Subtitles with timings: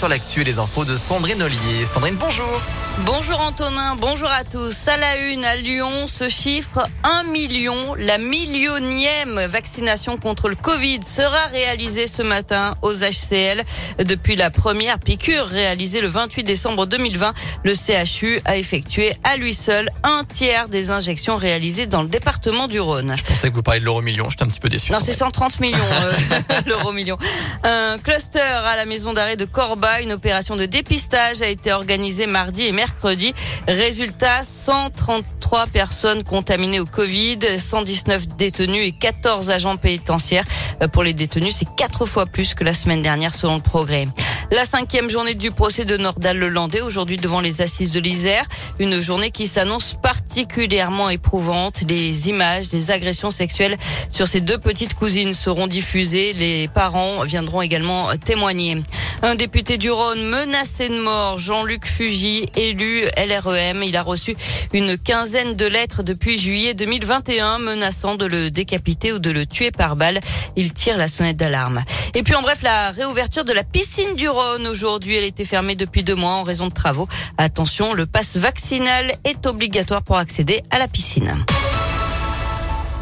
[0.00, 1.84] Sur l'actu et les infos de Sandrine Ollier.
[1.92, 2.62] Sandrine, bonjour.
[3.04, 4.86] Bonjour Antonin, bonjour à tous.
[4.86, 11.00] À la une, à Lyon, ce chiffre 1 million, la millionième vaccination contre le Covid
[11.02, 13.64] sera réalisée ce matin aux HCL.
[14.04, 17.34] Depuis la première piqûre réalisée le 28 décembre 2020,
[17.64, 22.68] le CHU a effectué à lui seul un tiers des injections réalisées dans le département
[22.68, 23.14] du Rhône.
[23.16, 24.92] Je pensais que vous parliez de l'euro million, j'étais un petit peu déçu.
[24.92, 26.12] Non, c'est 130 millions euh,
[26.66, 27.18] l'euro million.
[27.64, 32.26] Un cluster à la maison d'arrêt de Corba une opération de dépistage a été organisée
[32.26, 33.32] mardi et mercredi.
[33.66, 40.44] Résultat, 133 personnes contaminées au Covid, 119 détenus et 14 agents pénitentiaires.
[40.82, 44.06] Euh, pour les détenus, c'est quatre fois plus que la semaine dernière selon le progrès.
[44.50, 48.44] La cinquième journée du procès de Nordal-Lelandais aujourd'hui devant les assises de l'Isère.
[48.78, 51.82] Une journée qui s'annonce particulièrement éprouvante.
[51.86, 53.76] Les images des agressions sexuelles
[54.08, 56.32] sur ces deux petites cousines seront diffusées.
[56.32, 58.78] Les parents viendront également témoigner.
[59.22, 63.82] Un député du Rhône menacé de mort, Jean-Luc Fugy, élu LREM.
[63.82, 64.36] Il a reçu
[64.72, 69.72] une quinzaine de lettres depuis juillet 2021 menaçant de le décapiter ou de le tuer
[69.72, 70.20] par balle.
[70.54, 71.82] Il tire la sonnette d'alarme.
[72.14, 75.74] Et puis en bref, la réouverture de la piscine du Rhône aujourd'hui, elle était fermée
[75.74, 77.08] depuis deux mois en raison de travaux.
[77.38, 81.44] Attention, le passe vaccinal est obligatoire pour accéder à la piscine.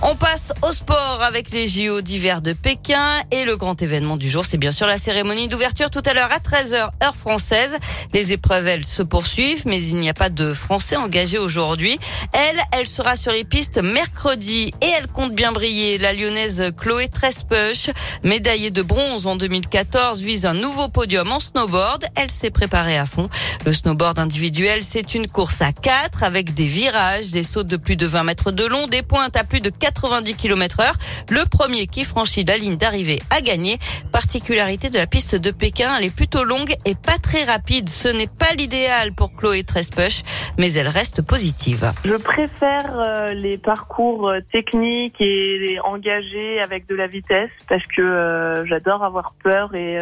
[0.00, 4.30] On passe au sport avec les JO d'hiver de Pékin et le grand événement du
[4.30, 7.76] jour, c'est bien sûr la cérémonie d'ouverture tout à l'heure à 13h heure française.
[8.14, 11.98] Les épreuves, elles se poursuivent, mais il n'y a pas de Français engagés aujourd'hui.
[12.32, 15.98] Elle, elle sera sur les pistes mercredi et elle compte bien briller.
[15.98, 17.90] La lyonnaise Chloé Trespech,
[18.22, 22.04] médaillée de bronze en 2014, vise un nouveau podium en snowboard.
[22.14, 23.28] Elle s'est préparée à fond.
[23.66, 27.96] Le snowboard individuel, c'est une course à quatre avec des virages, des sauts de plus
[27.96, 30.94] de 20 mètres de long, des pointes à plus de 90 km heure.
[31.30, 33.78] Le premier qui franchit la ligne d'arrivée a gagné.
[34.12, 37.88] Particularité de la piste de Pékin, elle est plutôt longue et pas très rapide.
[37.88, 40.24] Ce n'est pas l'idéal pour Chloé Trespech,
[40.58, 41.92] mais elle reste positive.
[42.04, 48.02] Je préfère euh, les parcours euh, techniques et engagés avec de la vitesse parce que
[48.02, 49.98] euh, j'adore avoir peur et,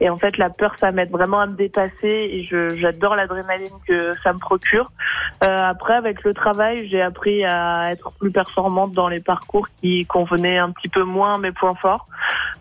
[0.00, 4.14] et en fait la peur ça m'aide vraiment à me dépasser et j'adore l'adrénaline que
[4.22, 4.90] ça me procure.
[5.40, 10.58] après avec le travail j'ai appris à être plus performante dans les parcours qui convenaient
[10.58, 12.06] un petit peu moins mes points forts.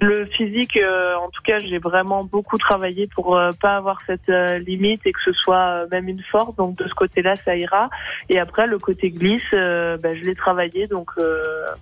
[0.00, 4.30] Le physique, euh, en tout cas, j'ai vraiment beaucoup travaillé pour euh, pas avoir cette
[4.30, 6.56] euh, limite et que ce soit même une force.
[6.56, 7.90] Donc de ce côté-là, ça ira.
[8.28, 10.86] Et après, le côté glisse, bah, je l'ai travaillé.
[10.86, 11.10] Donc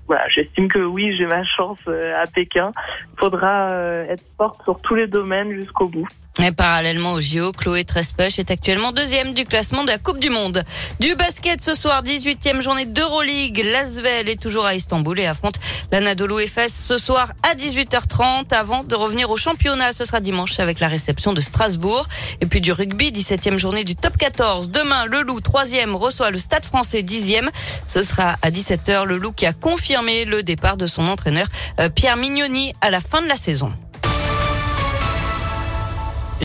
[0.07, 2.73] voilà, j'estime que oui, j'ai ma chance à Pékin.
[3.15, 3.69] Il faudra
[4.09, 6.09] être forte sur tous les domaines jusqu'au bout.
[6.41, 10.31] Et parallèlement au JO, Chloé Trespech est actuellement deuxième du classement de la Coupe du
[10.31, 10.63] Monde.
[11.01, 13.65] Du basket ce soir, 18e journée d'Euroleague.
[13.65, 15.57] L'Asvel est toujours à Istanbul et affronte
[15.91, 19.93] l'Anadolu Efes ce soir à 18h30 avant de revenir au championnat.
[19.93, 22.07] Ce sera dimanche avec la réception de Strasbourg.
[22.41, 24.71] Et puis du rugby, 17e journée du top 14.
[24.71, 27.49] Demain, le Loup, 3e, reçoit le Stade français 10e.
[27.85, 29.07] Ce sera à 17h.
[29.07, 31.49] Le Loup qui a confirmé le départ de son entraîneur
[31.81, 33.73] euh, Pierre Mignoni à la fin de la saison.